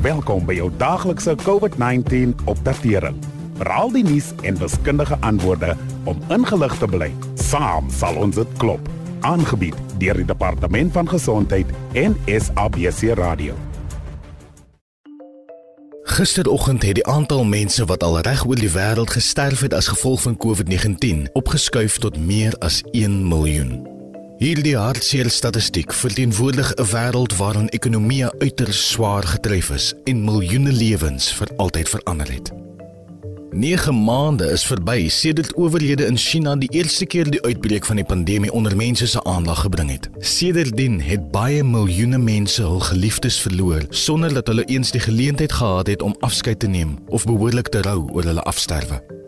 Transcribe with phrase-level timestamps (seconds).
[0.00, 3.18] Welkom by jou daglikse COVID-19 opdatering.
[3.68, 5.74] Raal die nuus en wiskundige antwoorde
[6.08, 7.10] om ingelig te bly.
[7.36, 8.88] Saam sal ons dit klop.
[9.20, 13.52] Aangebied deur die Departement van Gesondheid en SABC Radio.
[16.16, 20.24] Gisteroggend het die aantal mense wat al reg oor die wêreld gesterf het as gevolg
[20.24, 23.99] van COVID-19 opgeskuif tot meer as 1 miljoen.
[24.40, 31.32] Hierdie hartseer statistiek verteenwoordig 'n wêreld waarin ekonomie uiters swaar getref is en miljoene lewens
[31.32, 32.52] vir altyd verander het.
[33.50, 38.04] 9 maande is verby sedert owerhede in China die eerste keer die uitbreek van die
[38.04, 40.08] pandemie onder mense se aandag gebring het.
[40.18, 45.86] Sedertdien het baie miljoene mense hul geliefdes verloor sonder dat hulle eens die geleentheid gehad
[45.86, 49.19] het om afskeid te neem of behoorlik te rou oor hulle afsterwe.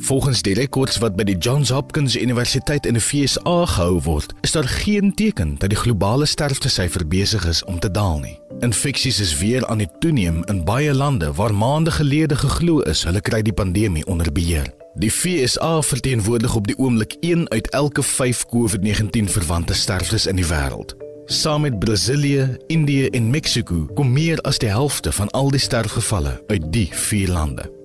[0.00, 4.54] Volgens die rekords wat by die Johns Hopkins Universiteit in die VSA gehou word, is
[4.54, 8.36] daar geen teken dat die globale sterftesyfer besig is om te daal nie.
[8.60, 13.20] Infeksies is weer aan die toeneem in baie lande waar maande gelede geglo is hulle
[13.20, 14.70] kry die pandemie onder beheer.
[14.98, 20.46] Die VSA verteenwoordig op die oomblik 1 uit elke 5 COVID-19 verwante sterftes in die
[20.46, 20.94] wêreld.
[21.26, 26.38] Saam met Brasilië, Indië en Mexiko kom meer as die helfte van al die sterfgevalle
[26.46, 27.77] uit die vier lande.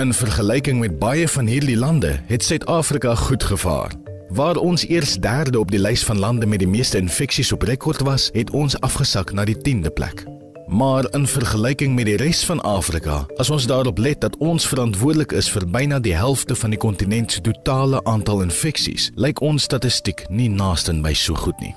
[0.00, 3.92] In vergelyking met baie van hierdie lande het Suid-Afrika goed gevaar.
[4.28, 8.00] Waar ons eers derde op die lys van lande met die meeste infeksies op rekord
[8.00, 10.24] was, het ons afgesak na die 10de plek.
[10.66, 15.36] Maar in vergelyking met die res van Afrika, as ons daarop let dat ons verantwoordelik
[15.36, 20.24] is vir byna die helfte van die kontinent se totale aantal infeksies, lyk ons statistiek
[20.30, 21.74] nie naaste by so goed nie.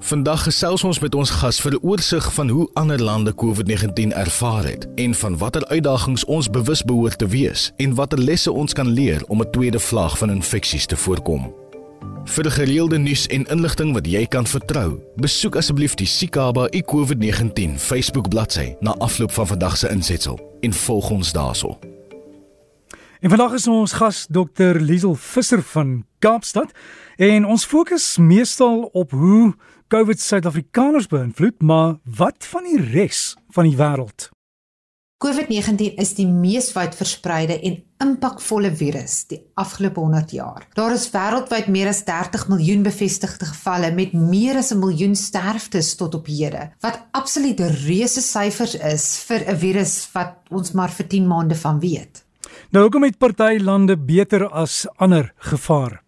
[0.00, 4.64] Vandag gesels ons met ons gas vir 'n oorsig van hoe ander lande COVID-19 ervaar
[4.64, 8.88] het en van watter uitdagings ons bewus behoort te wees en watter lesse ons kan
[8.88, 11.54] leer om 'n tweede vlaag van infeksies te voorkom.
[12.24, 18.28] Vir gereelde nuus en inligting wat jy kan vertrou, besoek asseblief die Sikaba iCOVID-19 Facebook
[18.28, 21.78] bladsy na afloop van vandag se insetsel en volg ons daarso.
[23.20, 24.78] En vandag is ons gas Dr.
[24.80, 26.70] Liesel Visser van Kaapstad
[27.16, 29.54] en ons fokus meestal op hoe
[29.90, 34.28] COVID Suid-Afrikaners beïnvloed, maar wat van die res van die wêreld?
[35.18, 40.68] COVID-19 is die mees wyd verspreide en impakvolle virus die afgelope 100 jaar.
[40.78, 45.96] Daar is wêreldwyd meer as 30 miljoen bevestigde gevalle met meer as 'n miljoen sterftes
[45.98, 51.06] tot op hede, wat absolute reuse syfers is vir 'n virus wat ons maar vir
[51.08, 52.22] 10 maande van weet.
[52.70, 56.00] Nou hoekom het party lande beter as ander gevaar?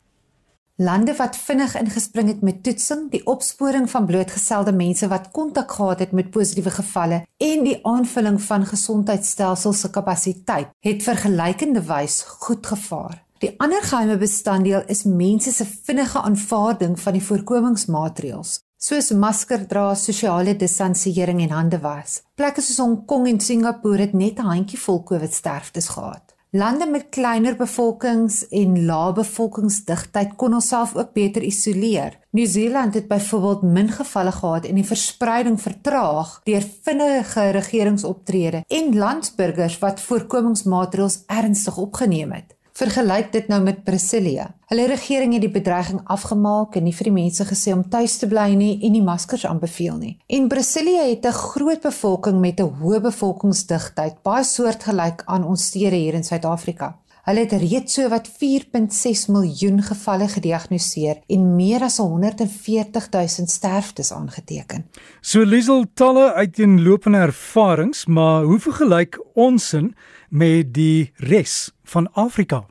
[0.82, 6.00] Lande wat vinnig ingespring het met toetsing, die opsporing van blootgestelde mense wat kontak gehad
[6.02, 12.66] het met positiewe gevalle en die aanvulling van gesondheidstelsels se kapasiteit, het vergelykende wys goed
[12.66, 13.20] gevaar.
[13.38, 19.92] Die ander geheime bestanddeel is mense se vinnige aanvaarding van die voorkomingsmaatreëls, soos masker dra,
[19.94, 22.22] sosiale distansiering en hande was.
[22.34, 26.31] Plekke soos Hong Kong en Singapore het net 'n handjievol COVID-sterftes gehad.
[26.54, 32.18] Lande met kleiner bevolkings en lae bevolkingsdigtheid kon homself ook beter isoleer.
[32.36, 39.78] Nieu-Seeland het byvoorbeeld min gevalle gehad en die verspreiding vertraag deur vinnige regeringsoptrede en landsburgers
[39.80, 42.52] wat voorkomingsmaatreëls ernstig opgeneem het.
[42.72, 44.46] Vergelyk dit nou met Brasilia.
[44.72, 48.28] Hulle regering het die bedreiging afgemaak en nie vir die mense gesê om tuis te
[48.30, 50.14] bly nie en nie maskers aanbeveel nie.
[50.32, 55.96] En Brasilia het 'n groot bevolking met 'n hoë bevolkingsdigtheid, baie soortgelyk aan ons stede
[55.96, 56.96] hier in Suid-Afrika.
[57.22, 64.10] Hulle het reeds so wat 4.6 miljoen gevalle gediagnoseer en meer as 140 000 sterftes
[64.12, 64.88] aangeteken.
[65.20, 69.94] So Liesel talle uiteenlopende ervarings, maar hoe vergelyk ons in
[70.30, 72.64] met die res van Afrika.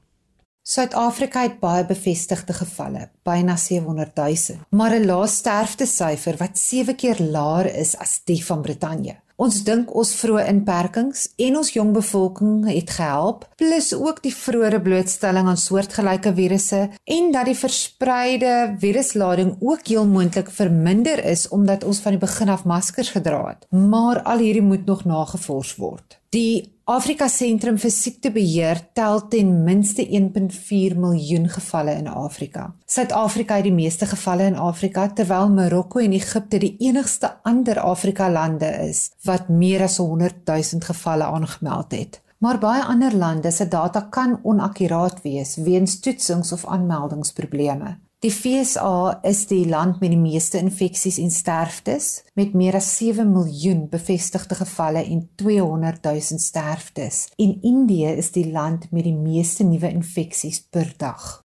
[0.67, 7.19] Suid-Afrika het baie bevestigde gevalle, byna 700 000, maar 'n lae sterftesyfer wat 7 keer
[7.19, 9.15] laer is as die van Brittanje.
[9.41, 14.77] Ons dink ons vroeë inperkings en ons jong bevolking het gehelp, plus ook die vroeëre
[14.85, 16.83] blootstelling aan soortgelyke virusse
[17.15, 18.53] en dat die verspreide
[18.83, 23.65] viruslading ook heel moontlik verminder is omdat ons van die begin af maskers gedra het.
[23.73, 26.20] Maar al hierdie moet nog nagevors word.
[26.31, 32.69] Die Afrika Sentrum vir Siektebeheer tel ten minste 1.4 miljoen gevalle in Afrika.
[32.87, 38.29] Suid-Afrika het die meeste gevalle in Afrika terwyl Marokko en Egipte die enigste ander Afrika
[38.31, 42.21] lande is wat meer as 100 000 gevalle aangemeld het.
[42.39, 47.97] Maar baie ander lande se data kan onakkuraat wees weens toetsings of aanmeldingsprobleme.
[48.21, 53.25] Die FSA is die land met die meeste infeksies en sterftes met meer as 7
[53.25, 57.23] miljoen bevestigde gevalle en 200 000 sterftes.
[57.41, 61.41] En Indië is die land met die meeste nuwe infeksies per dag.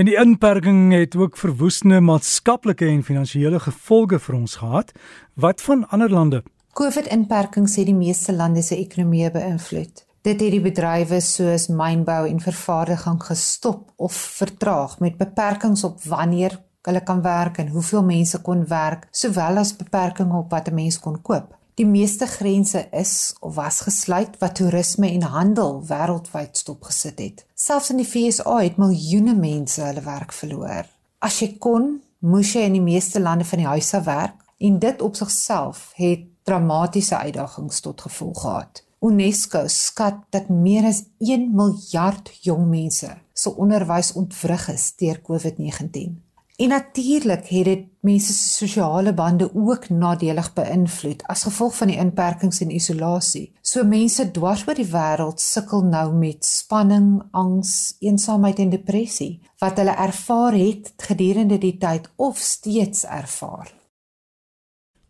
[0.00, 4.96] En die inperking het ook verwoestende maatskaplike en finansiële gevolge vir ons gehad.
[5.36, 6.42] Wat van ander lande?
[6.72, 10.07] COVID-inperkings het die meeste lande se ekonomieë beïnvloed.
[10.22, 16.58] Dit het die bedrywe soos mynbou en vervaardiging gestop of vertraag met beperkings op wanneer
[16.88, 20.98] hulle kan werk en hoeveel mense kon werk, sowel as beperkings op wat 'n mens
[20.98, 21.54] kon koop.
[21.74, 27.46] Die meeste grense is of was gesluit wat toerisme en handel wêreldwyd stopgesit het.
[27.54, 30.86] Selfs in die VSA het miljoene mense hulle werk verloor.
[31.18, 34.78] As jy kon, moes jy in die meeste lande van die huis af werk en
[34.78, 38.82] dit op sigself het dramatiese uitdagings tot gevolg gehad.
[39.00, 46.16] UNESCO skat dat meer as 1 miljard jong mense se onderwys ontwrig is deur COVID-19.
[46.58, 52.00] En natuurlik het dit mense se sosiale bande ook nadelig beïnvloed as gevolg van die
[52.02, 53.52] inperkings en isolasie.
[53.62, 59.78] So mense dwars oor die wêreld sukkel nou met spanning, angs, eensaamheid en depressie wat
[59.78, 63.77] hulle ervaar het gedurende die tyd of steeds ervaar.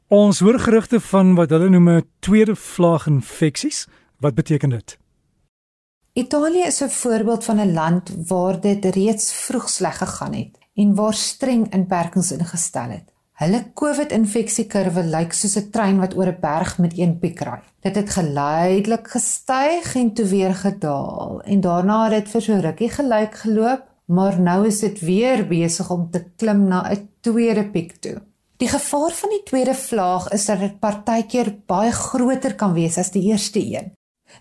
[0.08, 3.86] Ons hoor gerugte van wat hulle noem 'n tweede vlaag infeksies.
[4.16, 4.98] Wat beteken dit?
[6.12, 10.94] Italië is 'n voorbeeld van 'n land waar dit reeds vroeg sleg gegaan het en
[10.94, 13.12] waar streng inperkings ingestel het.
[13.32, 17.60] Hulle COVID-infeksiekurwe lyk soos 'n trein wat oor 'n berg met een piek ry.
[17.80, 22.90] Dit het geleidelik gestyg en toe weer gedaal en daarna het dit vir so rukkie
[22.90, 27.96] gelyk geloop, maar nou is dit weer besig om te klim na 'n tweede piek
[27.96, 28.27] toe.
[28.58, 33.12] Die gevaar van die tweede vlaag is dat dit partykeer baie groter kan wees as
[33.14, 33.92] die eerste een.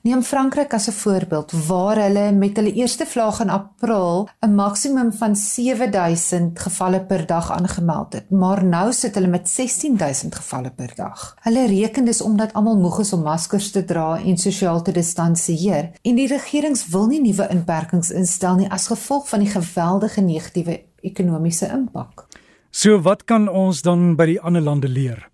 [0.02, 5.14] Neem Frankryk as 'n voorbeeld waar hulle met hulle eerste vlaag in April 'n maksimum
[5.14, 10.92] van 7000 gevalle per dag aangemeld het, maar nou sit hulle met 16000 gevalle per
[10.96, 11.38] dag.
[11.42, 15.92] Hulle reken dis omdat almal moeg is om maskers te dra en sosiaal te distansieer
[16.02, 20.86] en die regerings wil nie nuwe inperkings instel nie as gevolg van die geweldige negatiewe
[21.02, 22.27] ekonomiese impak.
[22.72, 25.30] So wat kan ons dan by die ander lande leer?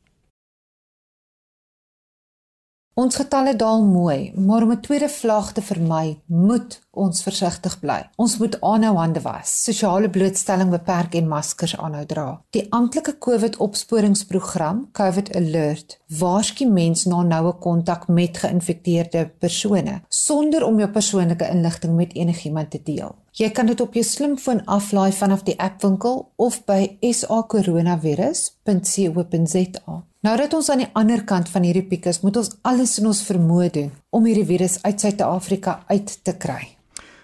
[2.94, 8.04] Ons getalle daal mooi, maar om 'n tweede vlaag te vermy, moet ons versigtig bly.
[8.22, 12.28] Ons moet aanhou hande was, sosiale blootstelling beperk en maskers aanhou dra.
[12.56, 20.80] Die amptelike COVID-opsporingsprogram, COVID Alert, waarsku mense na noue kontak met geïnfekteerde persone sonder om
[20.80, 23.16] jou persoonlike inligting met enigiemand te deel.
[23.34, 29.96] Jy kan dit op jou slimfoon aflaai vanaf die appwinkel of by sacoronavirus.co.za.
[30.24, 33.10] Nou dat ons aan die ander kant van hierdie piek is, moet ons alles in
[33.10, 36.83] ons vermoë doen om hierdie virus uit Suid-Afrika uit te kry.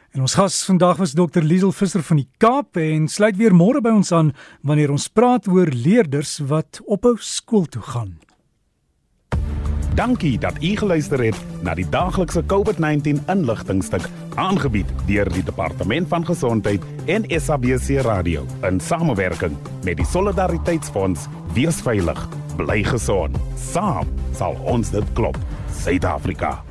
[0.10, 1.44] En ons gas vandag was Dr.
[1.46, 4.32] Liesel Visser van die Kaap en sluit weer môre by ons aan
[4.66, 8.16] wanneer ons praat oor leerders wat ophou skool toe gaan.
[10.00, 14.08] Dankie dat u geluister het na die daglikse COVID-19 inligtingstuk
[14.40, 21.28] aangebied deur die Departement van Gesondheid en SABC Radio in samewerking met die Solidariteitsfonds.
[21.54, 22.24] Wees veilig,
[22.58, 23.38] bly gesond.
[23.60, 24.10] Saam
[24.40, 25.38] sal ons dit klop.
[25.84, 26.69] Suid-Afrika.